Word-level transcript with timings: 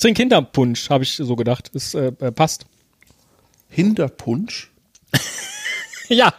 Ich 0.00 0.02
trinke 0.02 0.22
Hinterpunsch, 0.22 0.88
habe 0.88 1.04
ich 1.04 1.16
so 1.16 1.36
gedacht. 1.36 1.70
Es 1.74 1.92
äh, 1.92 2.10
äh, 2.20 2.32
passt. 2.32 2.64
Hinterpunsch? 3.68 4.72
ja, 6.08 6.32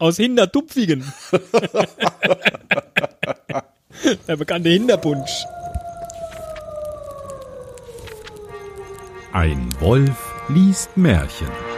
aus 0.00 0.16
Hintertupfigen. 0.16 1.04
Der 4.26 4.36
bekannte 4.36 4.70
Hinterpunsch. 4.70 5.44
Ein 9.32 9.72
Wolf 9.78 10.34
liest 10.48 10.96
Märchen. 10.96 11.73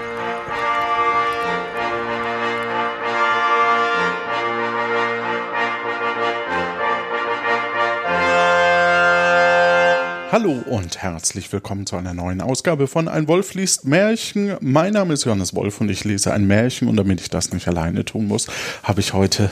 Hallo 10.32 10.60
und 10.66 10.98
herzlich 11.02 11.52
willkommen 11.52 11.86
zu 11.86 11.96
einer 11.96 12.12
neuen 12.12 12.40
Ausgabe 12.40 12.88
von 12.88 13.06
Ein 13.06 13.28
Wolf 13.28 13.54
liest 13.54 13.84
Märchen. 13.84 14.56
Mein 14.60 14.92
Name 14.92 15.14
ist 15.14 15.24
Johannes 15.24 15.54
Wolf 15.54 15.80
und 15.80 15.88
ich 15.88 16.02
lese 16.02 16.32
ein 16.32 16.48
Märchen 16.48 16.88
und 16.88 16.96
damit 16.96 17.20
ich 17.20 17.30
das 17.30 17.52
nicht 17.52 17.68
alleine 17.68 18.04
tun 18.04 18.26
muss, 18.26 18.48
habe 18.82 19.00
ich 19.00 19.12
heute 19.12 19.48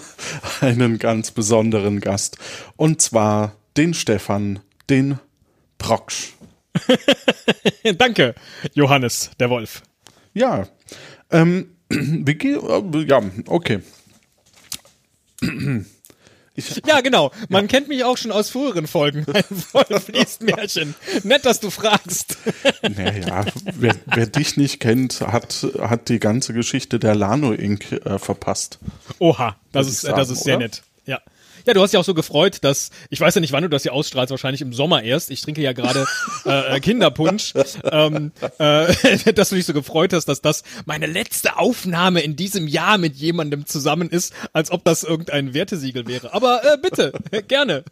einen 0.60 0.98
ganz 0.98 1.30
besonderen 1.30 2.00
Gast 2.00 2.36
und 2.76 3.00
zwar 3.00 3.54
den 3.76 3.94
Stefan, 3.94 4.58
den 4.90 5.20
Proksch. 5.78 6.32
Danke, 7.96 8.34
Johannes, 8.74 9.30
der 9.38 9.50
Wolf. 9.50 9.82
Ja, 10.34 10.66
ähm, 11.30 11.76
wie 11.88 12.34
geht, 12.34 12.60
ja, 13.06 13.22
okay. 13.46 13.82
Ich, 16.58 16.82
ja, 16.88 17.00
genau. 17.02 17.30
Man 17.48 17.66
ja. 17.66 17.68
kennt 17.68 17.86
mich 17.86 18.02
auch 18.02 18.16
schon 18.16 18.32
aus 18.32 18.50
früheren 18.50 18.88
Folgen. 18.88 19.24
Ein 19.32 19.44
Wolf 19.72 20.08
liest 20.08 20.42
Märchen. 20.42 20.96
Nett, 21.22 21.46
dass 21.46 21.60
du 21.60 21.70
fragst. 21.70 22.36
Naja, 22.82 23.44
wer, 23.76 23.94
wer, 24.06 24.26
dich 24.26 24.56
nicht 24.56 24.80
kennt, 24.80 25.20
hat, 25.20 25.66
hat 25.80 26.08
die 26.08 26.18
ganze 26.18 26.52
Geschichte 26.52 26.98
der 26.98 27.14
Lano 27.14 27.52
Inc. 27.52 27.92
Äh, 27.92 28.18
verpasst. 28.18 28.78
Oha, 29.18 29.56
das 29.72 29.88
ist, 29.88 30.00
sagen, 30.00 30.16
das 30.16 30.30
ist 30.30 30.44
sehr 30.44 30.56
oder? 30.56 30.64
nett. 30.64 30.82
Ja. 31.06 31.20
Ja, 31.66 31.74
du 31.74 31.82
hast 31.82 31.92
ja 31.92 32.00
auch 32.00 32.04
so 32.04 32.14
gefreut, 32.14 32.58
dass, 32.62 32.90
ich 33.10 33.20
weiß 33.20 33.34
ja 33.34 33.40
nicht, 33.40 33.52
wann 33.52 33.62
du 33.62 33.68
das 33.68 33.82
hier 33.82 33.92
ausstrahlst, 33.92 34.30
wahrscheinlich 34.30 34.62
im 34.62 34.72
Sommer 34.72 35.02
erst. 35.02 35.30
Ich 35.30 35.40
trinke 35.40 35.60
ja 35.60 35.72
gerade 35.72 36.06
äh, 36.44 36.76
äh, 36.76 36.80
Kinderpunsch, 36.80 37.54
ähm, 37.84 38.32
äh, 38.58 39.32
dass 39.34 39.50
du 39.50 39.56
dich 39.56 39.66
so 39.66 39.72
gefreut 39.72 40.12
hast, 40.12 40.26
dass 40.26 40.40
das 40.40 40.62
meine 40.86 41.06
letzte 41.06 41.56
Aufnahme 41.58 42.20
in 42.20 42.36
diesem 42.36 42.68
Jahr 42.68 42.98
mit 42.98 43.16
jemandem 43.16 43.66
zusammen 43.66 44.08
ist, 44.08 44.32
als 44.52 44.70
ob 44.70 44.84
das 44.84 45.04
irgendein 45.04 45.54
Wertesiegel 45.54 46.06
wäre. 46.06 46.34
Aber 46.34 46.62
äh, 46.64 46.78
bitte, 46.80 47.12
gerne. 47.48 47.84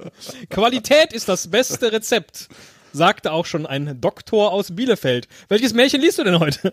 Qualität 0.51 1.13
ist 1.13 1.29
das 1.29 1.49
beste 1.49 1.93
Rezept 1.93 2.49
sagte 2.97 3.33
auch 3.33 3.47
schon 3.47 3.67
ein 3.67 4.01
Doktor 4.01 4.53
aus 4.53 4.75
Bielefeld. 4.75 5.29
Welches 5.49 5.75
Märchen 5.75 6.01
liest 6.01 6.19
du 6.19 6.25
denn 6.25 6.41
heute? 6.41 6.73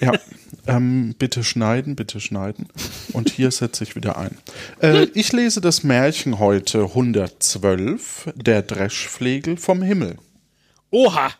ja, 0.00 0.12
ähm, 0.66 1.14
bitte 1.18 1.44
schneiden, 1.44 1.96
bitte 1.96 2.20
schneiden. 2.20 2.68
Und 3.12 3.30
hier 3.30 3.50
setze 3.50 3.84
ich 3.84 3.96
wieder 3.96 4.16
ein. 4.18 4.36
Äh, 4.80 5.04
ich 5.14 5.32
lese 5.32 5.60
das 5.60 5.82
Märchen 5.82 6.38
heute 6.38 6.84
112, 6.84 8.32
der 8.34 8.62
Dreschflegel 8.62 9.56
vom 9.56 9.82
Himmel. 9.82 10.18
Oha! 10.90 11.32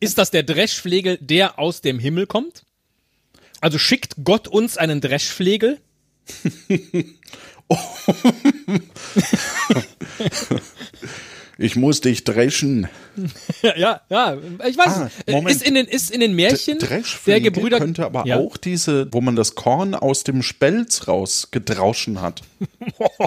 Ist 0.00 0.18
das 0.18 0.30
der 0.30 0.42
Dreschflegel, 0.42 1.18
der 1.20 1.58
aus 1.58 1.80
dem 1.80 1.98
Himmel 1.98 2.26
kommt? 2.26 2.64
Also 3.60 3.78
schickt 3.78 4.16
Gott 4.24 4.48
uns 4.48 4.76
einen 4.76 5.00
Dreschflegel? 5.00 5.78
oh. 7.68 7.78
ich 11.60 11.74
muss 11.74 12.00
dich 12.00 12.22
dreschen. 12.22 12.88
ja, 13.62 14.00
ja, 14.08 14.38
ich 14.66 14.78
weiß. 14.78 14.86
Ah, 14.86 15.10
Moment. 15.28 15.56
Ist 15.56 15.66
in 15.66 15.74
den, 15.74 15.86
ist 15.86 16.12
in 16.12 16.20
den 16.20 16.34
Märchen 16.34 16.78
der 17.26 17.40
Gebrüder 17.40 17.78
könnte 17.78 18.06
aber 18.06 18.24
ja. 18.26 18.38
auch 18.38 18.56
diese, 18.56 19.12
wo 19.12 19.20
man 19.20 19.34
das 19.34 19.56
Korn 19.56 19.96
aus 19.96 20.22
dem 20.22 20.42
Spelz 20.42 21.08
rausgedrauschen 21.08 22.20
hat. 22.20 22.42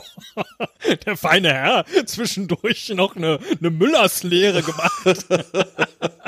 der 1.05 1.17
feine 1.17 1.53
Herr 1.53 1.85
zwischendurch 2.05 2.89
noch 2.95 3.17
eine, 3.17 3.39
eine 3.59 3.69
Müllerslehre 3.69 4.63
gemacht. 4.63 5.25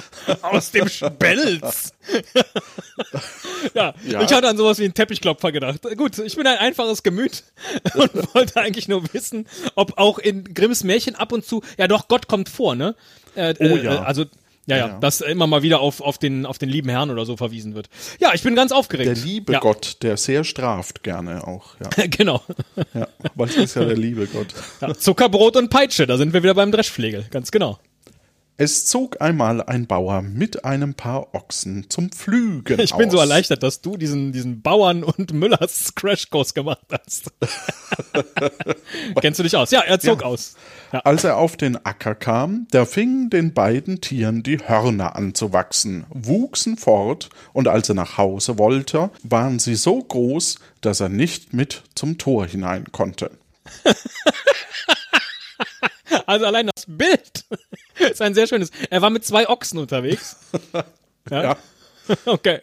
aus 0.42 0.70
dem 0.70 0.88
Spelz. 0.88 1.92
ja, 3.74 3.94
ja, 4.06 4.22
ich 4.22 4.32
hatte 4.32 4.48
an 4.48 4.56
sowas 4.56 4.78
wie 4.78 4.84
einen 4.84 4.94
Teppichklopfer 4.94 5.52
gedacht. 5.52 5.80
Gut, 5.96 6.18
ich 6.18 6.36
bin 6.36 6.46
ein 6.46 6.58
einfaches 6.58 7.02
Gemüt 7.02 7.44
und 7.94 8.34
wollte 8.34 8.60
eigentlich 8.60 8.88
nur 8.88 9.02
wissen, 9.12 9.46
ob 9.74 9.98
auch 9.98 10.18
in 10.18 10.54
Grimms 10.54 10.84
Märchen 10.84 11.14
ab 11.14 11.32
und 11.32 11.44
zu, 11.44 11.62
ja 11.78 11.88
doch, 11.88 12.08
Gott 12.08 12.28
kommt 12.28 12.48
vor, 12.48 12.74
ne? 12.74 12.94
Äh, 13.34 13.54
oh 13.58 13.76
ja. 13.76 13.94
Äh, 13.94 13.98
also 13.98 14.24
ja, 14.66 14.76
ja, 14.76 14.86
ja, 14.86 14.98
dass 15.00 15.20
immer 15.20 15.48
mal 15.48 15.62
wieder 15.62 15.80
auf, 15.80 16.00
auf, 16.00 16.18
den, 16.18 16.46
auf 16.46 16.56
den 16.56 16.68
lieben 16.68 16.88
Herrn 16.88 17.10
oder 17.10 17.24
so 17.24 17.36
verwiesen 17.36 17.74
wird. 17.74 17.88
Ja, 18.20 18.30
ich 18.32 18.42
bin 18.42 18.54
ganz 18.54 18.70
aufgeregt. 18.70 19.08
Der 19.08 19.16
liebe 19.16 19.54
ja. 19.54 19.58
Gott, 19.58 19.96
der 20.02 20.16
sehr 20.16 20.44
straft 20.44 21.02
gerne 21.02 21.44
auch. 21.48 21.74
Ja. 21.80 22.06
genau. 22.06 22.42
Ja, 22.94 23.08
weil 23.34 23.48
es 23.48 23.56
ist 23.56 23.74
ja 23.74 23.84
der 23.84 23.96
liebe 23.96 24.28
Gott. 24.28 24.54
Ja, 24.80 24.94
Zuckerbrot 24.94 25.56
und 25.56 25.68
Peitsche, 25.68 26.06
da 26.06 26.16
sind 26.16 26.32
wir 26.32 26.44
wieder 26.44 26.54
beim 26.54 26.70
Dreschflegel, 26.70 27.26
ganz 27.30 27.50
genau. 27.50 27.80
Es 28.62 28.86
zog 28.86 29.20
einmal 29.20 29.60
ein 29.60 29.88
Bauer 29.88 30.22
mit 30.22 30.64
einem 30.64 30.94
Paar 30.94 31.34
Ochsen 31.34 31.90
zum 31.90 32.12
Pflügen 32.12 32.78
Ich 32.78 32.94
bin 32.94 33.08
aus. 33.08 33.12
so 33.12 33.18
erleichtert, 33.18 33.64
dass 33.64 33.80
du 33.80 33.96
diesen, 33.96 34.30
diesen 34.30 34.62
Bauern 34.62 35.02
und 35.02 35.32
Müllers 35.32 35.92
Crashkurs 35.96 36.54
gemacht 36.54 36.86
hast. 36.92 37.32
Kennst 39.20 39.40
du 39.40 39.42
dich 39.42 39.56
aus? 39.56 39.72
Ja, 39.72 39.80
er 39.80 39.98
zog 39.98 40.20
ja. 40.20 40.26
aus. 40.28 40.54
Ja. 40.92 41.00
Als 41.00 41.24
er 41.24 41.38
auf 41.38 41.56
den 41.56 41.84
Acker 41.84 42.14
kam, 42.14 42.68
da 42.70 42.84
fingen 42.84 43.30
den 43.30 43.52
beiden 43.52 44.00
Tieren 44.00 44.44
die 44.44 44.58
Hörner 44.60 45.16
an 45.16 45.34
zu 45.34 45.52
wachsen, 45.52 46.04
wuchsen 46.10 46.76
fort, 46.76 47.30
und 47.52 47.66
als 47.66 47.88
er 47.88 47.96
nach 47.96 48.16
Hause 48.16 48.60
wollte, 48.60 49.10
waren 49.24 49.58
sie 49.58 49.74
so 49.74 50.00
groß, 50.00 50.60
dass 50.82 51.00
er 51.00 51.08
nicht 51.08 51.52
mit 51.52 51.82
zum 51.96 52.16
Tor 52.16 52.46
hinein 52.46 52.84
konnte. 52.92 53.32
Also 56.26 56.46
allein 56.46 56.70
das 56.74 56.84
Bild 56.86 57.44
ist 58.10 58.22
ein 58.22 58.34
sehr 58.34 58.46
schönes. 58.46 58.70
Er 58.90 59.02
war 59.02 59.10
mit 59.10 59.24
zwei 59.24 59.48
Ochsen 59.48 59.78
unterwegs. 59.78 60.36
ja. 61.30 61.42
ja. 61.42 61.56
Okay. 62.26 62.58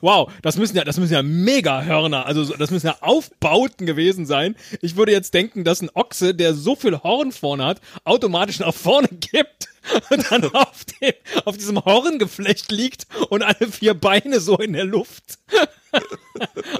Wow, 0.00 0.30
das 0.42 0.56
müssen 0.56 0.76
ja, 0.76 0.84
das 0.84 0.98
müssen 0.98 1.12
ja 1.12 1.22
mega 1.22 1.82
Hörner, 1.82 2.26
also 2.26 2.56
das 2.56 2.70
müssen 2.70 2.86
ja 2.86 2.96
Aufbauten 3.00 3.86
gewesen 3.86 4.26
sein. 4.26 4.56
Ich 4.80 4.96
würde 4.96 5.12
jetzt 5.12 5.34
denken, 5.34 5.64
dass 5.64 5.82
ein 5.82 5.90
Ochse, 5.94 6.34
der 6.34 6.54
so 6.54 6.74
viel 6.74 6.98
Horn 6.98 7.32
vorne 7.32 7.64
hat, 7.64 7.80
automatisch 8.04 8.60
nach 8.60 8.74
vorne 8.74 9.08
kippt 9.08 9.68
und 10.10 10.30
dann 10.30 10.44
auf, 10.54 10.84
dem, 11.00 11.12
auf 11.44 11.56
diesem 11.56 11.84
Horngeflecht 11.84 12.70
liegt 12.72 13.06
und 13.30 13.42
alle 13.42 13.70
vier 13.70 13.94
Beine 13.94 14.40
so 14.40 14.56
in 14.56 14.72
der 14.72 14.84
Luft. 14.84 15.38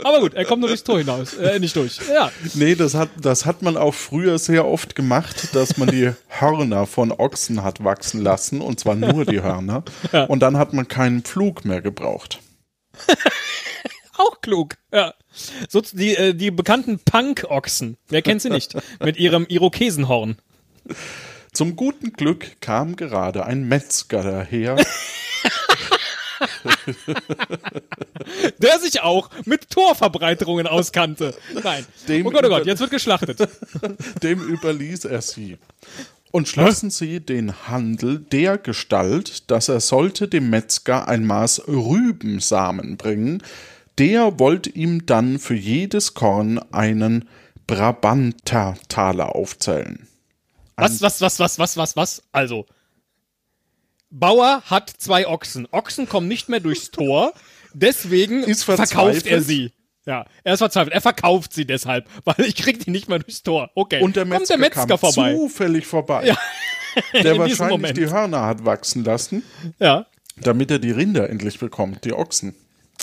Aber 0.04 0.20
gut, 0.20 0.34
er 0.34 0.44
kommt 0.44 0.60
nur 0.60 0.68
durchs 0.68 0.84
Tor 0.84 0.98
hinaus, 0.98 1.34
äh, 1.34 1.58
nicht 1.58 1.74
durch. 1.76 1.98
Ja. 2.08 2.30
Nee, 2.54 2.74
das 2.74 2.94
hat, 2.94 3.08
das 3.20 3.46
hat 3.46 3.62
man 3.62 3.76
auch 3.76 3.94
früher 3.94 4.38
sehr 4.38 4.66
oft 4.66 4.94
gemacht, 4.94 5.54
dass 5.54 5.76
man 5.76 5.88
die 5.88 6.12
Hörner 6.28 6.86
von 6.86 7.12
Ochsen 7.12 7.62
hat 7.62 7.82
wachsen 7.82 8.22
lassen, 8.22 8.60
und 8.60 8.78
zwar 8.80 8.94
nur 8.94 9.24
die 9.24 9.42
Hörner. 9.42 9.84
Ja. 10.12 10.24
Und 10.24 10.40
dann 10.40 10.56
hat 10.56 10.72
man 10.72 10.88
keinen 10.88 11.22
Pflug 11.22 11.64
mehr 11.64 11.80
gebraucht. 11.80 12.40
Auch 14.16 14.40
klug, 14.40 14.74
ja. 14.92 15.14
So, 15.68 15.80
die, 15.80 16.16
äh, 16.16 16.34
die 16.34 16.50
bekannten 16.50 16.98
Punk-Ochsen. 16.98 17.96
Wer 18.08 18.22
kennt 18.22 18.42
sie 18.42 18.50
nicht? 18.50 18.76
Mit 19.00 19.16
ihrem 19.16 19.46
Irokesenhorn. 19.48 20.38
Zum 21.52 21.76
guten 21.76 22.12
Glück 22.12 22.60
kam 22.60 22.96
gerade 22.96 23.46
ein 23.46 23.68
Metzger 23.68 24.22
daher. 24.22 24.76
Der 28.58 28.78
sich 28.78 29.00
auch 29.02 29.30
mit 29.44 29.70
Torverbreiterungen 29.70 30.66
auskannte. 30.66 31.34
Nein. 31.62 31.86
Dem 32.08 32.26
oh 32.26 32.30
Gott, 32.30 32.44
oh 32.44 32.48
Gott, 32.48 32.66
jetzt 32.66 32.80
wird 32.80 32.90
geschlachtet. 32.90 33.38
Dem 34.22 34.40
überließ 34.40 35.04
er 35.06 35.22
sie. 35.22 35.58
Und 36.30 36.48
schlossen 36.48 36.90
sie 36.90 37.20
den 37.20 37.68
Handel 37.68 38.18
der 38.18 38.58
Gestalt, 38.58 39.50
dass 39.50 39.68
er 39.68 39.80
sollte 39.80 40.28
dem 40.28 40.50
Metzger 40.50 41.08
ein 41.08 41.24
Maß 41.24 41.62
Rübensamen 41.68 42.98
bringen, 42.98 43.42
der 43.98 44.38
wollte 44.38 44.70
ihm 44.70 45.06
dann 45.06 45.38
für 45.38 45.54
jedes 45.54 46.14
Korn 46.14 46.60
einen 46.70 47.28
Brabanter-Taler 47.66 49.34
aufzählen. 49.34 50.06
Was, 50.76 51.02
was, 51.02 51.20
was, 51.20 51.40
was, 51.40 51.58
was, 51.58 51.76
was, 51.76 51.96
was? 51.96 52.22
Also, 52.30 52.66
Bauer 54.10 54.62
hat 54.66 54.90
zwei 54.90 55.26
Ochsen. 55.28 55.68
Ochsen 55.70 56.08
kommen 56.08 56.28
nicht 56.28 56.48
mehr 56.48 56.60
durchs 56.60 56.90
Tor, 56.90 57.32
deswegen 57.74 58.44
verkauft 58.54 59.26
er 59.26 59.40
sie. 59.40 59.72
Ja, 60.06 60.24
er 60.42 60.54
ist 60.54 60.60
verzweifelt. 60.60 60.94
Er 60.94 61.02
verkauft 61.02 61.52
sie 61.52 61.66
deshalb, 61.66 62.08
weil 62.24 62.40
ich 62.46 62.56
krieg 62.56 62.82
die 62.82 62.90
nicht 62.90 63.08
mehr 63.10 63.18
durchs 63.18 63.42
Tor. 63.42 63.70
Okay. 63.74 64.02
Und 64.02 64.16
der 64.16 64.24
Metzger, 64.24 64.38
Kommt 64.38 64.48
der 64.50 64.58
Metzger 64.58 64.86
kam 64.86 64.98
vorbei. 64.98 65.34
zufällig 65.34 65.86
vorbei. 65.86 66.26
Ja. 66.26 66.38
der 67.12 67.38
wahrscheinlich 67.38 67.92
die 67.92 68.08
Hörner 68.08 68.46
hat 68.46 68.64
wachsen 68.64 69.04
lassen. 69.04 69.42
Ja. 69.78 70.06
Damit 70.36 70.70
er 70.70 70.78
die 70.78 70.92
Rinder 70.92 71.28
endlich 71.28 71.58
bekommt, 71.58 72.04
die 72.06 72.14
Ochsen. 72.14 72.54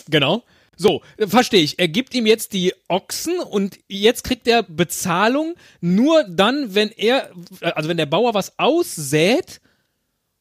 Genau. 0.09 0.43
So, 0.77 1.03
verstehe 1.27 1.61
ich. 1.61 1.79
Er 1.79 1.87
gibt 1.87 2.13
ihm 2.15 2.25
jetzt 2.25 2.53
die 2.53 2.73
Ochsen 2.87 3.39
und 3.39 3.77
jetzt 3.87 4.23
kriegt 4.23 4.47
er 4.47 4.63
Bezahlung 4.63 5.53
nur 5.79 6.23
dann, 6.23 6.73
wenn 6.73 6.89
er, 6.89 7.29
also 7.61 7.87
wenn 7.87 7.97
der 7.97 8.07
Bauer 8.07 8.33
was 8.33 8.57
aussät 8.57 9.61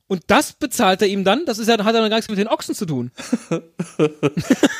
und 0.06 0.22
das 0.26 0.52
bezahlt 0.52 1.00
er 1.00 1.08
ihm 1.08 1.24
dann. 1.24 1.46
Das 1.46 1.58
ist 1.58 1.66
ja, 1.66 1.82
hat 1.82 1.94
er 1.94 2.00
dann 2.00 2.10
gar 2.10 2.16
nichts 2.16 2.28
mit 2.28 2.38
den 2.38 2.48
Ochsen 2.48 2.74
zu 2.74 2.84
tun. 2.84 3.10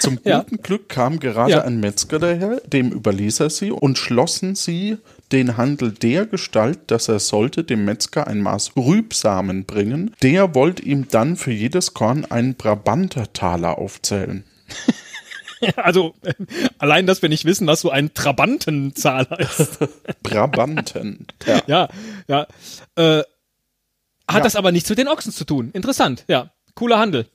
Zum 0.00 0.17
guten 0.17 0.29
ja. 0.29 0.44
Glück 0.62 0.88
kam 0.88 1.19
gerade 1.19 1.50
ja. 1.53 1.62
ein 1.62 1.81
Metzger 1.81 2.19
daher, 2.19 2.61
dem 2.67 2.93
überließ 2.93 3.41
er 3.41 3.50
sie 3.50 3.71
und 3.71 3.97
schlossen 3.97 4.55
sie 4.55 4.99
den 5.32 5.56
Handel 5.56 5.93
der 5.93 6.26
Gestalt, 6.26 6.91
dass 6.91 7.09
er 7.09 7.21
sollte 7.21 7.65
dem 7.65 7.87
Metzger 7.87 8.26
ein 8.26 8.43
Maß 8.43 8.76
Rübsamen 8.76 9.65
bringen. 9.65 10.15
Der 10.23 10.55
wollte 10.55 10.82
ihm 10.82 11.09
dann 11.09 11.37
für 11.37 11.53
jedes 11.53 11.94
Korn 11.94 12.26
einen 12.26 12.55
Brabantertaler 12.55 13.79
aufzählen. 13.79 14.44
Also 15.76 16.15
allein, 16.79 17.06
dass 17.06 17.23
wir 17.23 17.31
nicht 17.31 17.47
wissen, 17.47 17.67
was 17.67 17.81
so 17.81 17.88
ein 17.88 18.12
Trabantenzahler 18.12 19.41
ist. 19.41 19.79
Brabanten. 20.23 21.26
Ja, 21.47 21.62
ja. 21.67 21.88
ja. 22.29 22.47
Äh, 22.97 23.23
hat 24.29 24.38
ja. 24.38 24.43
das 24.43 24.56
aber 24.56 24.73
nichts 24.73 24.88
mit 24.88 24.99
den 24.99 25.09
Ochsen 25.09 25.32
zu 25.32 25.44
tun. 25.44 25.71
Interessant, 25.73 26.25
ja. 26.29 26.50
Cooler 26.75 26.99
Handel. 26.99 27.26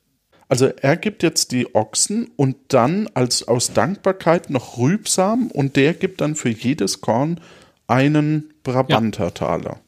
Also 0.49 0.65
er 0.65 0.97
gibt 0.97 1.21
jetzt 1.21 1.51
die 1.51 1.75
Ochsen 1.75 2.31
und 2.35 2.57
dann 2.69 3.07
als 3.13 3.47
aus 3.47 3.71
Dankbarkeit 3.73 4.49
noch 4.49 4.79
Rübsam 4.79 5.51
und 5.51 5.75
der 5.75 5.93
gibt 5.93 6.21
dann 6.21 6.35
für 6.35 6.49
jedes 6.49 7.01
Korn 7.01 7.39
einen 7.87 8.51
Brabantertaler. 8.63 9.73
Ja. 9.73 9.79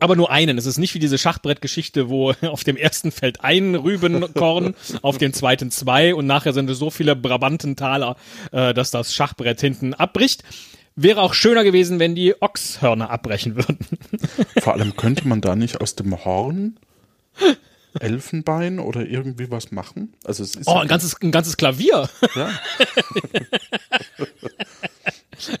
Aber 0.00 0.16
nur 0.16 0.30
einen. 0.30 0.58
Es 0.58 0.66
ist 0.66 0.78
nicht 0.78 0.94
wie 0.94 0.98
diese 0.98 1.18
Schachbrettgeschichte, 1.18 2.08
wo 2.08 2.32
auf 2.42 2.64
dem 2.64 2.76
ersten 2.76 3.10
fällt 3.10 3.42
ein 3.42 3.74
Rübenkorn, 3.74 4.74
auf 5.02 5.18
dem 5.18 5.32
zweiten 5.32 5.70
zwei 5.70 6.14
und 6.14 6.26
nachher 6.26 6.52
sind 6.54 6.70
es 6.70 6.78
so 6.78 6.90
viele 6.90 7.14
Brabantentaler, 7.14 8.16
äh, 8.52 8.72
dass 8.72 8.90
das 8.90 9.14
Schachbrett 9.14 9.60
hinten 9.60 9.94
abbricht. 9.94 10.42
Wäre 11.00 11.22
auch 11.22 11.32
schöner 11.32 11.62
gewesen, 11.62 12.00
wenn 12.00 12.16
die 12.16 12.42
Ochshörner 12.42 13.10
abbrechen 13.10 13.54
würden. 13.54 13.78
Vor 14.60 14.72
allem 14.72 14.96
könnte 14.96 15.28
man 15.28 15.40
da 15.40 15.54
nicht 15.54 15.80
aus 15.80 15.94
dem 15.94 16.24
Horn 16.24 16.76
Elfenbein 18.00 18.80
oder 18.80 19.06
irgendwie 19.06 19.48
was 19.50 19.70
machen? 19.70 20.14
Also 20.24 20.42
es 20.42 20.56
ist 20.56 20.66
oh, 20.66 20.78
ein 20.78 20.88
ganzes, 20.88 21.14
ein 21.22 21.30
ganzes 21.30 21.56
Klavier. 21.56 22.08
Ja. 22.34 22.50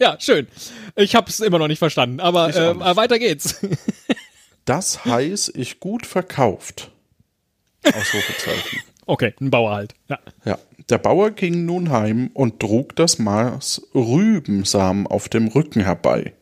ja, 0.00 0.20
schön. 0.20 0.48
Ich 0.96 1.14
habe 1.14 1.30
es 1.30 1.38
immer 1.38 1.60
noch 1.60 1.68
nicht 1.68 1.78
verstanden, 1.78 2.18
aber 2.18 2.54
äh, 2.54 2.74
nicht. 2.74 2.96
weiter 2.96 3.20
geht's. 3.20 3.60
das 4.64 5.04
heißt, 5.04 5.56
ich 5.56 5.78
gut 5.78 6.04
verkauft. 6.04 6.90
Ausrufezeichen. 7.84 8.80
Okay, 9.06 9.34
ein 9.40 9.50
Bauer 9.50 9.70
halt. 9.70 9.94
Ja. 10.08 10.18
ja. 10.44 10.58
Der 10.90 10.98
Bauer 10.98 11.32
ging 11.32 11.66
nun 11.66 11.90
heim 11.90 12.30
und 12.32 12.60
trug 12.60 12.96
das 12.96 13.18
Maß 13.18 13.88
Rübensamen 13.94 15.06
auf 15.06 15.28
dem 15.28 15.48
Rücken 15.48 15.82
herbei. 15.82 16.32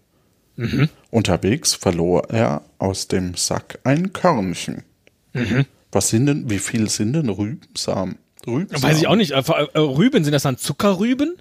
Mhm. 0.57 0.89
Unterwegs 1.11 1.75
verlor 1.75 2.31
er 2.31 2.63
aus 2.79 3.09
dem 3.09 3.35
Sack 3.35 3.81
ein 3.85 4.13
Körnchen. 4.13 4.85
Mhm. 5.33 5.67
Was 5.93 6.09
sind 6.09 6.27
denn, 6.27 6.49
wie 6.51 6.59
viel 6.59 6.89
sind 6.89 7.15
denn 7.15 7.29
Rübensamen? 7.29 8.19
Rübensamen? 8.47 8.83
Weiß 8.83 8.99
ich 8.99 9.07
auch 9.07 9.17
nicht. 9.17 9.33
Äh, 9.33 9.41
äh, 9.41 9.79
Rüben, 9.79 10.25
sind 10.25 10.33
das 10.33 10.45
dann 10.45 10.59
Zuckerrüben? 10.59 11.37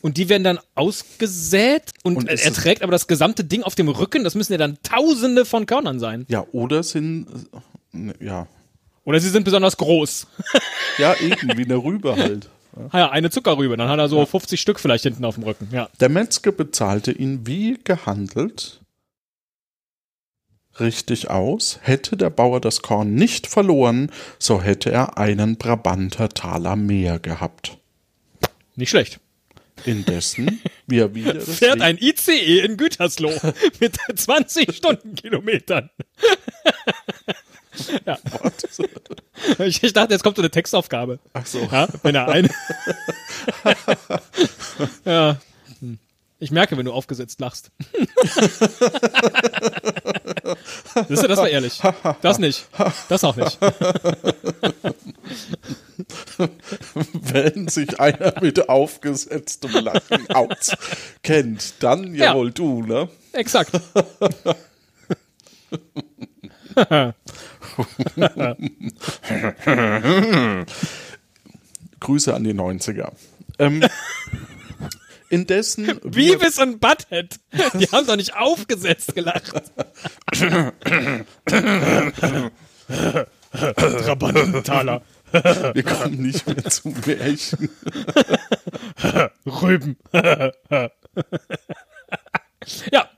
Und 0.00 0.16
die 0.16 0.28
werden 0.28 0.44
dann 0.44 0.60
ausgesät 0.76 1.92
und, 2.04 2.16
und 2.16 2.28
er 2.28 2.52
trägt 2.52 2.82
aber 2.82 2.92
das 2.92 3.08
gesamte 3.08 3.42
Ding 3.42 3.64
auf 3.64 3.74
dem 3.74 3.88
Rücken. 3.88 4.22
Das 4.22 4.36
müssen 4.36 4.52
ja 4.52 4.58
dann 4.58 4.78
Tausende 4.84 5.44
von 5.44 5.66
Körnern 5.66 5.98
sein. 5.98 6.24
Ja, 6.28 6.46
oder 6.52 6.84
sind, 6.84 7.26
äh, 7.92 8.24
ja, 8.24 8.46
oder 9.06 9.18
sie 9.18 9.30
sind 9.30 9.44
besonders 9.44 9.78
groß. 9.78 10.26
ja, 10.98 11.14
eben, 11.14 11.56
wie 11.56 11.64
eine 11.64 11.76
Rübe 11.76 12.16
halt. 12.16 12.50
Ah 12.90 12.98
ja, 12.98 13.10
eine 13.10 13.30
Zuckerrübe. 13.30 13.78
Dann 13.78 13.88
hat 13.88 13.98
er 13.98 14.10
so 14.10 14.18
ja. 14.18 14.26
50 14.26 14.60
Stück 14.60 14.78
vielleicht 14.80 15.04
hinten 15.04 15.24
auf 15.24 15.36
dem 15.36 15.44
Rücken. 15.44 15.66
Ja. 15.72 15.88
Der 15.98 16.10
Metzger 16.10 16.52
bezahlte 16.52 17.10
ihn 17.10 17.46
wie 17.46 17.78
gehandelt 17.82 18.82
richtig 20.80 21.30
aus. 21.30 21.78
Hätte 21.82 22.16
der 22.16 22.30
Bauer 22.30 22.60
das 22.60 22.82
Korn 22.82 23.14
nicht 23.14 23.46
verloren, 23.46 24.10
so 24.38 24.62
hätte 24.62 24.90
er 24.90 25.18
einen 25.18 25.56
Brabanter 25.56 26.28
Taler 26.28 26.76
mehr 26.76 27.18
gehabt. 27.18 27.78
Nicht 28.74 28.90
schlecht. 28.90 29.20
Indessen, 29.84 30.62
wie 30.86 30.98
er 30.98 31.14
wieder 31.14 31.38
fährt 31.40 31.82
ein 31.82 31.98
ICE 31.98 32.60
in 32.60 32.76
Gütersloh 32.76 33.34
mit 33.78 33.96
20 34.14 34.74
Stundenkilometern. 34.74 35.90
Ja. 38.04 38.18
Ich, 39.58 39.82
ich, 39.82 39.92
dachte, 39.92 40.14
jetzt 40.14 40.22
kommt 40.22 40.36
so 40.36 40.42
eine 40.42 40.50
Textaufgabe. 40.50 41.18
Ach 41.34 41.44
so. 41.44 41.60
Ja, 41.70 41.86
wenn 42.02 42.14
er 42.14 42.26
eine. 42.26 42.48
ja. 45.04 45.36
Hm. 45.80 45.98
Ich 46.38 46.50
merke, 46.50 46.76
wenn 46.76 46.86
du 46.86 46.92
aufgesetzt 46.92 47.38
lachst. 47.40 47.70
Siehst 51.08 51.22
du, 51.22 51.28
das 51.28 51.38
war 51.38 51.48
ehrlich. 51.48 51.80
Das 52.22 52.38
nicht. 52.38 52.66
Das 53.08 53.24
auch 53.24 53.36
nicht. 53.36 53.58
Wenn 57.12 57.68
sich 57.68 57.98
einer 58.00 58.34
mit 58.40 58.68
aufgesetztem 58.68 59.70
Lachen 59.72 60.28
auskennt, 60.30 61.74
dann 61.80 62.14
jawohl 62.14 62.48
ja. 62.48 62.52
du, 62.52 62.82
ne? 62.82 63.08
Exakt. 63.32 63.72
Grüße 72.00 72.34
an 72.34 72.44
die 72.44 72.54
90er. 72.54 73.12
Ähm, 73.58 73.84
indessen. 75.28 76.00
Beavis 76.04 76.58
und 76.58 76.80
Butthead. 76.80 77.38
Die 77.74 77.86
haben 77.86 78.06
doch 78.06 78.16
nicht 78.16 78.36
aufgesetzt 78.36 79.14
gelacht. 79.14 79.52
Trabantentaler. 83.52 85.02
Wir 85.32 85.82
kommen 85.82 86.22
nicht 86.22 86.46
mehr 86.46 86.64
zu 86.64 86.94
Märchen. 87.04 87.68
Rüben. 89.44 89.96
ja, 92.92 93.10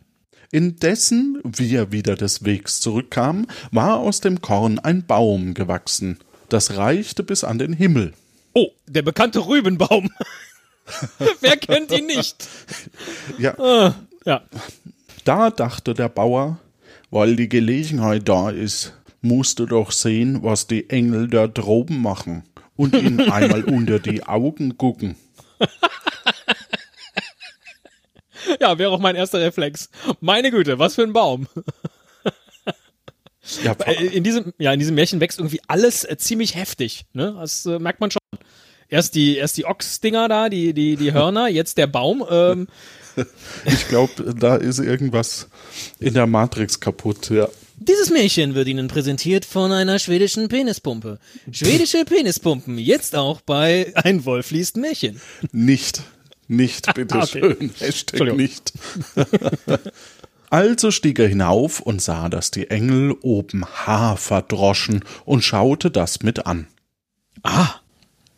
Indessen, 0.51 1.41
wie 1.45 1.75
er 1.75 1.93
wieder 1.93 2.17
des 2.17 2.45
Wegs 2.45 2.81
zurückkam, 2.81 3.47
war 3.71 3.99
aus 3.99 4.21
dem 4.21 4.41
Korn 4.41 4.79
ein 4.79 5.05
Baum 5.05 5.55
gewachsen. 5.55 6.19
Das 6.49 6.77
reichte 6.77 7.23
bis 7.23 7.45
an 7.45 7.59
den 7.59 7.75
Himmel. 7.75 8.15
Oh, 8.55 8.69
der 8.87 9.03
bekannte 9.03 9.47
Rübenbaum. 9.47 10.11
Wer 11.41 11.57
kennt 11.59 11.93
ihn 11.93 12.07
nicht? 12.07 12.49
Ja. 13.39 13.59
Ah, 13.59 13.95
ja. 14.25 14.43
Da 15.25 15.51
dachte 15.51 15.93
der 15.93 16.09
Bauer, 16.09 16.59
weil 17.11 17.37
die 17.37 17.51
Gelegenheit 17.51 18.27
da 18.29 18.49
ist, 18.49 18.95
musst 19.21 19.59
du 19.59 19.67
doch 19.67 19.93
sehen, 19.93 20.43
was 20.43 20.67
die 20.67 20.89
Engel 20.89 21.29
da 21.29 21.47
droben 21.47 22.01
machen 22.01 22.45
und 22.77 22.95
ihn 22.95 23.21
einmal 23.31 23.65
unter 23.65 23.99
die 23.99 24.25
Augen 24.25 24.79
gucken. 24.79 25.17
Ja, 28.61 28.79
wäre 28.79 28.91
auch 28.91 29.01
mein 29.01 29.17
erster 29.17 29.41
Reflex. 29.41 29.91
Meine 30.21 30.51
Güte, 30.51 30.79
was 30.79 30.95
für 30.95 31.03
ein 31.03 31.13
Baum. 31.13 31.47
Ja, 33.65 33.73
in 33.73 34.25
diesem, 34.25 34.53
ja, 34.59 34.75
in 34.75 34.79
diesem 34.79 34.95
Märchen 34.95 35.21
wächst 35.21 35.39
irgendwie 35.39 35.63
alles 35.69 36.05
äh, 36.05 36.19
ziemlich 36.19 36.55
heftig. 36.55 37.07
Ne? 37.15 37.35
Das 37.41 37.65
äh, 37.65 37.79
merkt 37.79 37.99
man 37.99 38.11
schon. 38.11 38.21
Erst 38.91 39.15
die, 39.15 39.37
erst 39.37 39.57
die 39.57 39.65
Ochsdinger 39.65 40.29
da, 40.29 40.51
die, 40.51 40.75
die, 40.75 40.97
die 40.97 41.15
Hörner, 41.15 41.49
jetzt 41.49 41.79
der 41.79 41.87
Baum. 41.87 42.23
Ähm. 42.29 42.69
Ich 43.65 43.89
glaube, 43.89 44.35
da 44.35 44.57
ist 44.57 44.81
irgendwas 44.81 45.49
in 45.99 46.13
der 46.13 46.27
Matrix 46.27 46.79
kaputt, 46.79 47.31
ja. 47.31 47.49
Dieses 47.77 48.11
Märchen 48.11 48.55
wird 48.55 48.69
Ihnen 48.69 48.89
präsentiert 48.89 49.47
von 49.47 49.73
einer 49.73 49.99
schwedischen 49.99 50.49
Penispumpe. 50.49 51.19
Schwedische 51.51 52.05
Penispumpen, 52.05 52.77
jetzt 52.77 53.17
auch 53.17 53.41
bei 53.41 53.93
Ein 53.95 54.27
Wolf 54.27 54.51
liest 54.51 54.77
Märchen. 54.77 55.23
Nicht. 55.53 56.03
Nicht, 56.49 56.93
bitteschön. 56.95 57.53
okay. 57.53 57.71
Hashtag 57.79 58.37
nicht. 58.37 58.73
Also 60.51 60.91
stieg 60.91 61.19
er 61.19 61.29
hinauf 61.29 61.81
und 61.81 62.01
sah, 62.01 62.29
dass 62.29 62.51
die 62.51 62.71
Engel 62.71 63.15
oben 63.21 63.67
Hafer 63.67 64.43
droschen 64.43 65.05
und 65.27 65.45
schaute 65.45 65.91
das 65.91 66.23
mit 66.23 66.47
an. 66.47 66.69
Ah! 67.43 67.75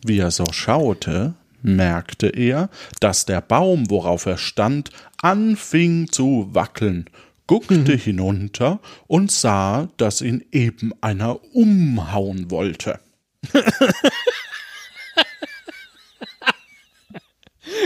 Wie 0.03 0.17
er 0.17 0.31
so 0.31 0.45
schaute, 0.51 1.35
merkte 1.61 2.27
er, 2.27 2.69
dass 2.99 3.25
der 3.25 3.39
Baum, 3.39 3.89
worauf 3.89 4.25
er 4.25 4.37
stand, 4.37 4.89
anfing 5.21 6.11
zu 6.11 6.49
wackeln, 6.51 7.05
guckte 7.47 7.75
mhm. 7.93 7.99
hinunter 7.99 8.79
und 9.07 9.31
sah, 9.31 9.89
dass 9.97 10.21
ihn 10.21 10.43
eben 10.51 10.91
einer 11.01 11.39
umhauen 11.53 12.49
wollte. 12.49 12.99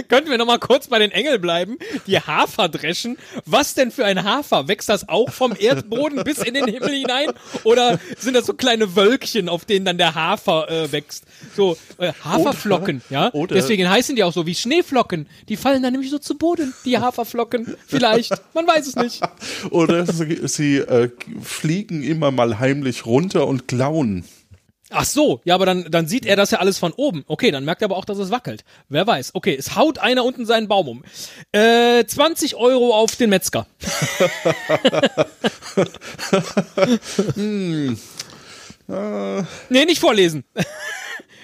könnten 0.07 0.29
wir 0.29 0.37
noch 0.37 0.45
mal 0.45 0.59
kurz 0.59 0.87
bei 0.87 0.99
den 0.99 1.11
Engel 1.11 1.39
bleiben, 1.39 1.77
die 2.07 2.19
Hafer 2.19 2.69
dreschen. 2.69 3.17
Was 3.45 3.73
denn 3.73 3.91
für 3.91 4.05
ein 4.05 4.23
Hafer? 4.23 4.67
Wächst 4.67 4.89
das 4.89 5.07
auch 5.09 5.31
vom 5.31 5.53
Erdboden 5.57 6.23
bis 6.23 6.39
in 6.39 6.53
den 6.53 6.65
Himmel 6.67 6.89
hinein? 6.91 7.29
Oder 7.63 7.99
sind 8.17 8.33
das 8.35 8.45
so 8.45 8.53
kleine 8.53 8.95
Wölkchen, 8.95 9.49
auf 9.49 9.65
denen 9.65 9.85
dann 9.85 9.97
der 9.97 10.15
Hafer 10.15 10.69
äh, 10.69 10.91
wächst? 10.91 11.25
So 11.55 11.77
äh, 11.97 12.11
Haferflocken, 12.23 13.01
Oder- 13.09 13.13
ja? 13.13 13.33
oder- 13.33 13.55
Deswegen 13.55 13.89
heißen 13.89 14.15
die 14.15 14.23
auch 14.23 14.33
so 14.33 14.45
wie 14.45 14.55
Schneeflocken. 14.55 15.27
Die 15.49 15.57
fallen 15.57 15.81
dann 15.83 15.93
nämlich 15.93 16.11
so 16.11 16.19
zu 16.19 16.35
Boden, 16.37 16.73
die 16.85 16.97
Haferflocken. 16.97 17.75
Vielleicht, 17.87 18.33
man 18.53 18.67
weiß 18.67 18.87
es 18.87 18.95
nicht. 18.95 19.21
Oder 19.71 20.05
sie, 20.05 20.47
sie 20.47 20.77
äh, 20.77 21.09
fliegen 21.41 22.03
immer 22.03 22.31
mal 22.31 22.59
heimlich 22.59 23.05
runter 23.05 23.47
und 23.47 23.67
klauen. 23.67 24.25
Ach 24.97 25.03
so, 25.03 25.41
ja, 25.43 25.55
aber 25.55 25.65
dann, 25.65 25.91
dann 25.91 26.07
sieht 26.07 26.25
er 26.25 26.37
das 26.37 26.51
ja 26.51 26.59
alles 26.59 26.77
von 26.77 26.93
oben. 26.93 27.25
Okay, 27.27 27.51
dann 27.51 27.65
merkt 27.65 27.81
er 27.81 27.85
aber 27.87 27.97
auch, 27.97 28.05
dass 28.05 28.17
es 28.17 28.31
wackelt. 28.31 28.63
Wer 28.87 29.05
weiß. 29.05 29.35
Okay, 29.35 29.53
es 29.57 29.75
haut 29.75 29.99
einer 29.99 30.23
unten 30.23 30.45
seinen 30.45 30.69
Baum 30.69 30.87
um. 30.87 31.03
Äh, 31.51 32.05
20 32.05 32.55
Euro 32.55 32.95
auf 32.95 33.17
den 33.17 33.29
Metzger. 33.29 33.67
nee, 39.69 39.85
nicht 39.85 39.99
vorlesen. 39.99 40.43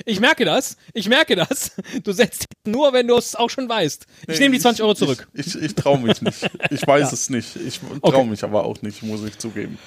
Ich 0.04 0.20
merke 0.20 0.46
das. 0.46 0.78
Ich 0.96 1.08
merke 1.08 1.36
das. 1.36 1.74
Du 2.04 2.12
setzt 2.12 2.46
nur, 2.66 2.92
wenn 2.92 3.08
du 3.08 3.16
es 3.18 3.36
auch 3.36 3.52
schon 3.52 3.70
weißt. 3.70 4.08
Ich 4.28 4.40
nehme 4.40 4.56
die 4.56 4.60
20 4.60 4.82
Euro 4.82 4.96
zurück. 4.96 5.28
Ich, 5.32 5.56
ich, 5.56 5.62
ich 5.62 5.76
traue 5.76 6.00
mich 6.00 6.20
nicht. 6.24 6.50
Ich 6.72 6.88
weiß 6.88 7.12
es 7.14 7.30
nicht. 7.30 7.56
Ich 7.56 7.80
traue 7.80 8.00
Okay. 8.02 8.24
mich 8.24 8.44
aber 8.44 8.66
auch 8.66 8.82
nicht, 8.82 9.04
muss 9.04 9.24
ich 9.24 9.38
zugeben. 9.38 9.78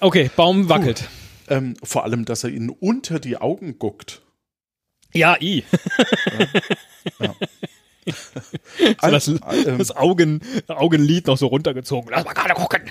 Okay, 0.00 0.30
Baum 0.34 0.70
wackelt. 0.70 1.04
Ähm, 1.50 1.74
vor 1.82 2.04
allem, 2.04 2.24
dass 2.24 2.44
er 2.44 2.50
ihnen 2.50 2.70
unter 2.70 3.18
die 3.18 3.36
Augen 3.36 3.78
guckt. 3.78 4.22
Ja, 5.12 5.36
i. 5.40 5.64
Als, 8.98 9.26
Das, 9.40 9.66
ähm, 9.66 9.78
das 9.78 9.94
Augen, 9.96 10.40
Augenlid 10.68 11.26
noch 11.26 11.36
so 11.36 11.48
runtergezogen. 11.48 12.10
Lass 12.10 12.24
mal 12.24 12.32
gerade 12.32 12.54
gucken. 12.54 12.90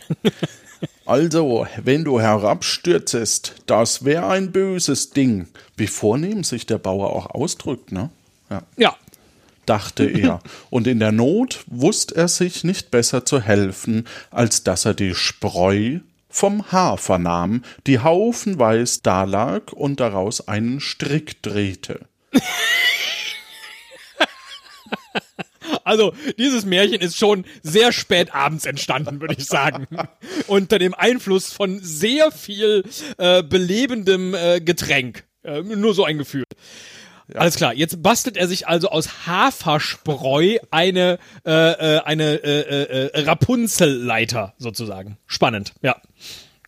also, 1.06 1.68
wenn 1.84 2.04
du 2.04 2.20
herabstürzest, 2.20 3.56
das 3.66 4.06
wäre 4.06 4.28
ein 4.28 4.52
böses 4.52 5.10
Ding. 5.12 5.48
Wie 5.76 5.88
vornehm 5.88 6.44
sich 6.44 6.66
der 6.66 6.78
Bauer 6.78 7.16
auch 7.16 7.28
ausdrückt, 7.28 7.92
ne? 7.92 8.10
Ja. 8.50 8.64
Ja. 8.78 8.96
dachte 9.66 10.06
er, 10.06 10.42
und 10.70 10.88
in 10.88 11.00
der 11.00 11.12
Not 11.12 11.64
wusste 11.68 12.16
er 12.16 12.28
sich 12.28 12.64
nicht 12.64 12.92
besser 12.92 13.26
zu 13.26 13.42
helfen, 13.42 14.08
als 14.32 14.64
dass 14.64 14.86
er 14.86 14.94
die 14.94 15.16
Spreu 15.16 16.00
vom 16.30 16.72
Hafer 16.72 17.18
nahm, 17.18 17.64
die 17.88 18.00
haufenweis 18.00 19.02
dalag 19.02 19.74
und 19.74 20.00
daraus 20.00 20.48
einen 20.48 20.80
Strick 20.80 21.42
drehte. 21.42 22.08
Also, 25.84 26.14
dieses 26.38 26.66
Märchen 26.66 27.02
ist 27.02 27.18
schon 27.18 27.46
sehr 27.64 27.92
spät 27.92 28.34
abends 28.34 28.66
entstanden, 28.66 29.22
würde 29.22 29.36
ich 29.38 29.46
sagen. 29.46 29.88
Unter 30.48 30.78
dem 30.78 30.94
Einfluss 30.94 31.52
von 31.52 31.80
sehr 31.82 32.32
viel 32.32 32.84
äh, 33.18 33.44
belebendem 33.44 34.36
äh, 34.36 34.62
Getränk. 34.62 35.24
Äh, 35.44 35.62
nur 35.62 35.94
so 35.94 36.06
ein 36.06 36.18
Gefühl. 36.18 36.44
Alles 37.36 37.56
klar, 37.56 37.74
jetzt 37.74 38.02
bastelt 38.02 38.38
er 38.38 38.48
sich 38.48 38.68
also 38.68 38.90
aus 38.90 39.28
Haferspreu 39.28 40.58
eine, 40.72 41.20
äh, 41.46 41.52
äh, 41.52 42.00
eine 42.02 42.36
äh, 42.44 43.10
äh, 43.14 43.22
Rapunzelleiter 43.22 44.54
sozusagen. 44.58 45.18
Spannend, 45.28 45.74
ja. 45.82 45.96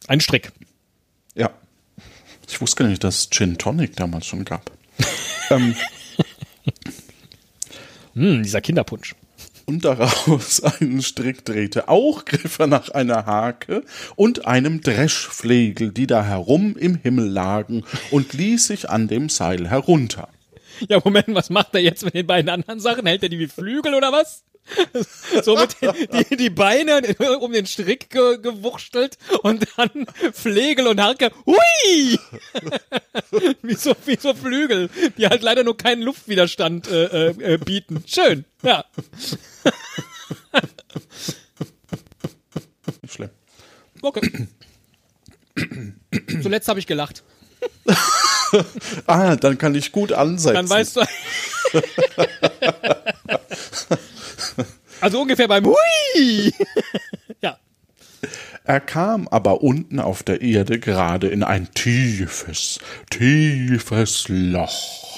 Ein 0.08 0.20
Strick. 0.22 0.52
Ja. 1.36 1.50
Ich 2.48 2.60
wusste 2.62 2.84
gar 2.84 2.90
nicht, 2.90 3.04
dass 3.04 3.20
es 3.20 3.30
Gin 3.30 3.58
Tonic 3.58 3.96
damals 3.96 4.26
schon 4.26 4.46
gab. 4.46 4.72
ähm, 5.50 5.76
Hm, 8.14 8.44
dieser 8.44 8.62
Kinderpunsch. 8.62 9.16
und 9.66 9.86
daraus 9.86 10.62
einen 10.82 11.02
Strick 11.02 11.46
drehte. 11.46 11.88
Auch 11.88 12.26
griff 12.26 12.60
er 12.60 12.68
nach 12.68 12.90
einer 12.90 13.26
Hake 13.26 13.84
und 14.16 14.46
einem 14.46 14.82
Dreschflegel, 14.82 15.92
die 15.92 16.08
da 16.08 16.24
herum 16.24 16.76
im 16.78 16.96
Himmel 16.96 17.28
lagen, 17.30 17.84
und 18.10 18.34
ließ 18.34 18.68
sich 18.68 18.90
an 18.90 19.08
dem 19.08 19.30
Seil 19.30 19.70
herunter. 19.70 20.28
Ja, 20.90 21.02
Moment, 21.04 21.28
was 21.30 21.50
macht 21.50 21.74
er 21.74 21.82
jetzt 21.82 22.04
mit 22.04 22.14
den 22.14 22.28
beiden 22.28 22.50
anderen 22.50 22.80
Sachen? 22.80 23.06
Hält 23.06 23.24
er 23.24 23.30
die 23.30 23.40
wie 23.40 23.48
Flügel 23.48 23.94
oder 23.94 24.12
was? 24.12 24.44
So 25.44 25.56
mit 25.56 25.82
den, 25.82 26.26
die, 26.30 26.38
die 26.38 26.50
Beine 26.50 27.02
um 27.40 27.52
den 27.52 27.66
Strick 27.66 28.10
ge, 28.10 28.38
gewurschtelt 28.38 29.18
und 29.44 29.68
dann 29.76 30.06
Flegel 30.34 30.88
und 30.88 31.02
Harke. 31.02 31.32
Hui! 31.46 32.20
wie, 33.62 33.74
so, 33.74 33.96
wie 34.06 34.18
so 34.20 34.34
Flügel, 34.34 34.90
die 35.18 35.28
halt 35.28 35.42
leider 35.42 35.64
nur 35.64 35.78
keinen 35.78 36.02
Luftwiderstand 36.02 36.88
äh, 36.90 37.30
äh, 37.30 37.54
äh, 37.54 37.58
bieten. 37.58 38.04
Schön, 38.06 38.46
ja. 38.64 38.86
Schlimm. 43.08 43.30
Okay. 44.02 44.48
Zuletzt 46.42 46.68
habe 46.68 46.80
ich 46.80 46.88
gelacht. 46.88 47.24
Ah, 49.08 49.36
dann 49.36 49.58
kann 49.58 49.76
ich 49.76 49.92
gut 49.92 50.12
ansetzen. 50.12 50.56
Dann 50.56 50.70
weißt 50.70 50.98
du. 50.98 51.02
also 55.02 55.22
ungefähr 55.22 55.48
beim 55.48 55.66
Hui! 55.66 56.54
ja. 57.42 57.58
Er 58.64 58.80
kam 58.80 59.28
aber 59.28 59.62
unten 59.62 60.00
auf 60.00 60.24
der 60.24 60.42
Erde 60.42 60.80
gerade 60.80 61.28
in 61.28 61.44
ein 61.44 61.74
tiefes, 61.74 62.80
tiefes 63.10 64.26
Loch. 64.28 65.11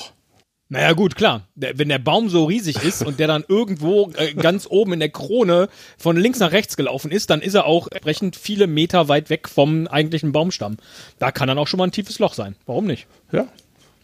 Naja, 0.70 0.93
gut, 0.93 1.15
klar. 1.15 1.48
Wenn 1.55 1.89
der 1.89 2.00
Baum 2.00 2.29
so 2.29 2.46
riesig 2.46 2.82
ist 2.84 3.05
und 3.05 3.20
der 3.20 3.27
dann 3.27 3.43
irgendwo 3.48 4.10
äh, 4.15 4.34
ganz 4.34 4.65
oben 4.67 4.93
in 4.93 5.00
der 5.00 5.10
Krone 5.10 5.70
von 6.00 6.17
links 6.17 6.39
nach 6.39 6.51
rechts 6.51 6.77
gelaufen 6.77 7.12
ist, 7.12 7.29
dann 7.29 7.41
ist 7.41 7.53
er 7.53 7.65
auch 7.65 7.88
entsprechend 7.91 8.36
viele 8.36 8.65
Meter 8.65 9.08
weit 9.08 9.29
weg 9.29 9.48
vom 9.50 9.86
eigentlichen 9.88 10.32
Baumstamm. 10.32 10.77
Da 11.20 11.32
kann 11.32 11.48
dann 11.48 11.60
auch 11.60 11.67
schon 11.67 11.77
mal 11.77 11.84
ein 11.86 11.91
tiefes 11.91 12.17
Loch 12.17 12.34
sein. 12.34 12.55
Warum 12.65 12.86
nicht? 12.86 13.05
Ja. 13.32 13.48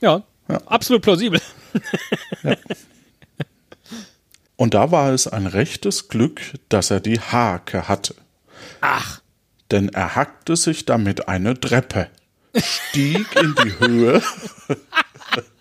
Ja, 0.01 0.21
Ja. 0.47 0.61
absolut 0.67 1.01
plausibel. 1.01 1.41
Und 4.55 4.73
da 4.73 4.91
war 4.91 5.11
es 5.13 5.27
ein 5.27 5.47
rechtes 5.47 6.07
Glück, 6.09 6.41
dass 6.67 6.91
er 6.91 6.99
die 6.99 7.19
Hake 7.19 7.87
hatte. 7.87 8.15
Ach, 8.81 9.21
Denn 9.71 9.89
er 9.89 10.15
hackte 10.15 10.55
sich 10.55 10.85
damit 10.85 11.27
eine 11.27 11.59
Treppe, 11.59 12.09
stieg 12.55 13.27
in 13.35 13.55
die 13.63 13.79
Höhe 13.79 14.21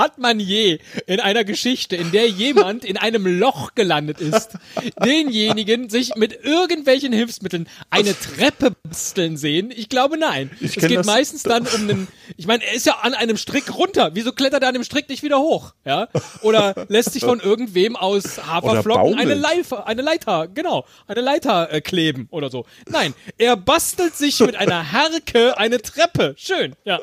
hat 0.00 0.18
man 0.18 0.40
je 0.40 0.78
in 1.06 1.20
einer 1.20 1.44
Geschichte, 1.44 1.96
in 1.96 2.10
der 2.10 2.28
jemand 2.28 2.84
in 2.84 2.96
einem 2.96 3.26
Loch 3.26 3.74
gelandet 3.74 4.20
ist, 4.20 4.58
denjenigen 5.04 5.90
sich 5.90 6.14
mit 6.16 6.44
irgendwelchen 6.44 7.12
Hilfsmitteln 7.12 7.68
eine 7.90 8.18
Treppe 8.18 8.72
basteln 8.82 9.36
sehen? 9.36 9.70
Ich 9.74 9.88
glaube 9.88 10.18
nein. 10.18 10.50
Ich 10.60 10.76
es 10.76 10.86
geht 10.86 11.04
meistens 11.04 11.42
dann 11.42 11.66
um 11.66 11.82
einen, 11.82 12.08
ich 12.36 12.46
meine, 12.46 12.64
er 12.64 12.74
ist 12.74 12.86
ja 12.86 12.94
an 13.02 13.14
einem 13.14 13.36
Strick 13.36 13.74
runter. 13.76 14.10
Wieso 14.14 14.32
klettert 14.32 14.62
er 14.62 14.68
an 14.68 14.74
dem 14.74 14.84
Strick 14.84 15.08
nicht 15.08 15.22
wieder 15.22 15.38
hoch? 15.38 15.74
Ja? 15.84 16.08
Oder 16.42 16.86
lässt 16.88 17.12
sich 17.12 17.24
von 17.24 17.40
irgendwem 17.40 17.96
aus 17.96 18.44
Haferflocken 18.46 19.18
eine. 19.18 19.34
Leiter, 19.34 19.86
eine 19.86 20.02
Leiter, 20.02 20.48
genau, 20.48 20.84
eine 21.06 21.20
Leiter 21.20 21.72
äh, 21.72 21.80
kleben 21.80 22.28
oder 22.30 22.50
so. 22.50 22.66
Nein, 22.88 23.14
er 23.38 23.56
bastelt 23.56 24.16
sich 24.16 24.40
mit 24.40 24.56
einer 24.56 24.92
Harke 24.92 25.58
eine 25.58 25.80
Treppe. 25.80 26.34
Schön, 26.36 26.74
ja. 26.84 27.00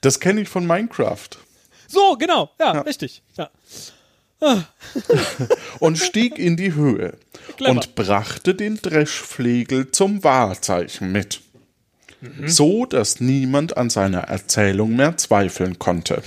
Das 0.00 0.20
kenne 0.20 0.40
ich 0.40 0.48
von 0.48 0.66
Minecraft. 0.66 1.28
So, 1.88 2.16
genau, 2.16 2.50
ja, 2.58 2.80
richtig. 2.80 3.22
Ja. 3.36 3.50
Und 5.78 5.98
stieg 5.98 6.38
in 6.38 6.56
die 6.56 6.74
Höhe 6.74 7.16
Clever. 7.56 7.70
und 7.70 7.94
brachte 7.94 8.54
den 8.54 8.76
Dreschflegel 8.76 9.90
zum 9.92 10.22
Wahrzeichen 10.24 11.10
mit. 11.10 11.40
So, 12.44 12.84
dass 12.86 13.20
niemand 13.20 13.76
an 13.78 13.88
seiner 13.88 14.20
Erzählung 14.22 14.94
mehr 14.96 15.16
zweifeln 15.16 15.78
konnte. 15.78 16.22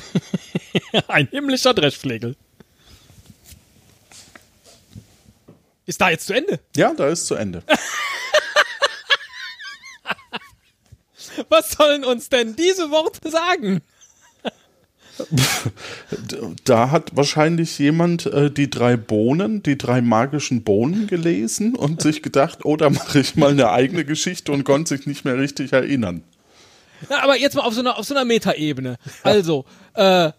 Ein 1.08 1.28
himmlischer 1.28 1.74
Dreschflegel. 1.74 2.36
Ist 5.86 6.00
da 6.02 6.10
jetzt 6.10 6.28
zu 6.28 6.34
Ende? 6.34 6.60
Ja, 6.76 6.94
da 6.94 7.08
ist 7.10 7.26
zu 7.28 7.36
Ende. 7.36 7.64
Was 11.50 11.72
sollen 11.72 12.04
uns 12.04 12.30
denn 12.30 12.56
diese 12.56 12.92
Worte 12.92 13.30
sagen? 13.30 13.82
Da 16.64 16.92
hat 16.92 17.16
wahrscheinlich 17.16 17.78
jemand 17.80 18.26
äh, 18.26 18.50
die 18.52 18.70
drei 18.70 18.98
Bohnen, 18.98 19.64
die 19.64 19.78
drei 19.78 20.02
magischen 20.02 20.64
Bohnen 20.64 21.08
gelesen 21.08 21.76
und 21.76 22.02
sich 22.02 22.22
gedacht, 22.24 22.60
oh, 22.66 22.76
da 22.78 22.90
mache 22.90 23.20
ich 23.20 23.36
mal 23.36 23.52
eine 23.52 23.72
eigene 23.72 24.06
Geschichte 24.06 24.52
und 24.52 24.64
konnte 24.64 24.96
sich 24.96 25.06
nicht 25.08 25.26
mehr 25.26 25.38
richtig 25.38 25.74
erinnern. 25.74 26.24
Na, 27.10 27.24
aber 27.24 27.38
jetzt 27.38 27.56
mal 27.56 27.62
auf 27.64 27.74
so 27.74 27.80
einer, 27.80 28.02
so 28.04 28.14
einer 28.14 28.26
Metaebene. 28.26 28.98
Also, 29.24 29.66
äh, 29.96 30.28
äh, 30.28 30.32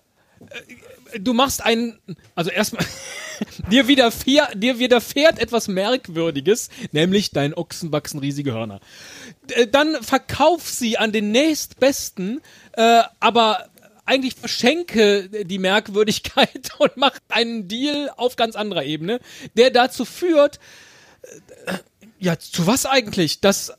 du 1.18 1.32
machst 1.32 1.64
einen, 1.64 1.98
also 2.34 2.50
erstmal, 2.50 2.84
dir 3.70 3.88
widerfährt, 3.88 4.62
dir 4.62 4.78
widerfährt 4.78 5.38
etwas 5.38 5.68
Merkwürdiges, 5.68 6.68
nämlich 6.92 7.30
dein 7.30 7.54
Ochsen 7.54 7.90
wachsen 7.92 8.20
riesige 8.20 8.52
Hörner. 8.52 8.80
D- 9.48 9.66
Dann 9.66 9.96
verkauf 10.02 10.68
sie 10.68 10.98
an 10.98 11.12
den 11.12 11.30
nächstbesten, 11.32 12.42
äh, 12.72 13.02
aber 13.20 13.69
eigentlich 14.10 14.34
verschenke 14.34 15.28
die 15.44 15.58
Merkwürdigkeit 15.58 16.70
und 16.78 16.96
mache 16.96 17.18
einen 17.28 17.68
Deal 17.68 18.10
auf 18.16 18.36
ganz 18.36 18.56
anderer 18.56 18.84
Ebene, 18.84 19.20
der 19.56 19.70
dazu 19.70 20.04
führt, 20.04 20.58
äh, 21.66 21.74
ja, 22.18 22.38
zu 22.38 22.66
was 22.66 22.86
eigentlich? 22.86 23.40
Das, 23.40 23.70
äh, 23.70 23.74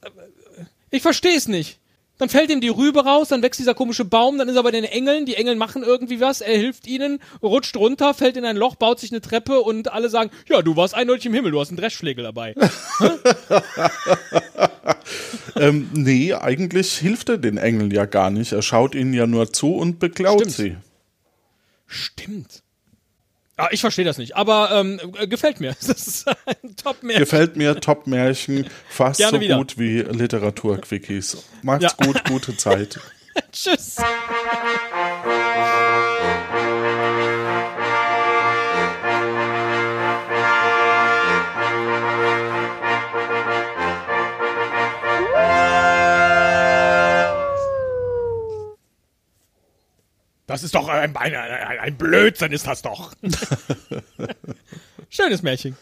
ich 0.89 1.01
verstehe 1.01 1.35
es 1.35 1.47
nicht. 1.47 1.79
Dann 2.17 2.29
fällt 2.29 2.51
ihm 2.51 2.61
die 2.61 2.69
Rübe 2.69 3.03
raus, 3.03 3.29
dann 3.29 3.41
wächst 3.41 3.59
dieser 3.59 3.73
komische 3.73 4.05
Baum, 4.05 4.37
dann 4.37 4.47
ist 4.47 4.55
er 4.55 4.61
bei 4.61 4.69
den 4.69 4.83
Engeln, 4.83 5.25
die 5.25 5.35
Engel 5.35 5.55
machen 5.55 5.81
irgendwie 5.81 6.19
was, 6.19 6.41
er 6.41 6.55
hilft 6.55 6.85
ihnen, 6.85 7.19
rutscht 7.41 7.75
runter, 7.75 8.13
fällt 8.13 8.37
in 8.37 8.45
ein 8.45 8.57
Loch, 8.57 8.75
baut 8.75 8.99
sich 8.99 9.11
eine 9.11 9.21
Treppe 9.21 9.59
und 9.61 9.91
alle 9.91 10.07
sagen, 10.07 10.29
ja, 10.47 10.61
du 10.61 10.75
warst 10.75 10.93
eindeutig 10.93 11.25
im 11.25 11.33
Himmel, 11.33 11.51
du 11.51 11.59
hast 11.59 11.69
einen 11.69 11.77
Dreschschlägel 11.77 12.23
dabei. 12.23 12.53
ähm, 15.55 15.89
nee, 15.93 16.33
eigentlich 16.33 16.93
hilft 16.97 17.29
er 17.29 17.37
den 17.37 17.57
Engeln 17.57 17.91
ja 17.91 18.05
gar 18.05 18.29
nicht. 18.29 18.51
Er 18.51 18.61
schaut 18.61 18.95
ihnen 18.95 19.13
ja 19.13 19.27
nur 19.27 19.51
zu 19.53 19.75
und 19.75 19.99
beklaut 19.99 20.41
Stimmt. 20.41 20.55
sie. 20.55 20.77
Stimmt. 21.87 22.63
Ah, 23.57 23.67
ich 23.71 23.81
verstehe 23.81 24.05
das 24.05 24.17
nicht, 24.17 24.35
aber 24.35 24.71
ähm, 24.71 24.99
äh, 25.19 25.27
gefällt 25.27 25.59
mir. 25.59 25.75
Das 25.85 26.07
ist 26.07 26.27
ein 26.27 26.75
Top-Märchen. 26.77 27.19
Gefällt 27.23 27.55
mir 27.57 27.75
Top-Märchen 27.79 28.67
fast 28.89 29.19
Gerne 29.19 29.37
so 29.37 29.41
wieder. 29.41 29.57
gut 29.57 29.77
wie 29.77 29.99
Literatur-Quickies. 30.01 31.37
Macht's 31.61 31.83
Ja. 31.99 32.05
gut, 32.05 32.23
gute 32.25 32.57
Zeit. 32.57 32.99
Tschüss. 33.51 33.97
Das 50.51 50.63
ist 50.63 50.75
doch 50.75 50.89
ein, 50.89 51.15
ein, 51.15 51.33
ein, 51.33 51.79
ein 51.79 51.97
Blödsinn, 51.97 52.51
ist 52.51 52.67
das 52.67 52.81
doch. 52.81 53.13
Schönes 55.09 55.41
Märchen. 55.43 55.77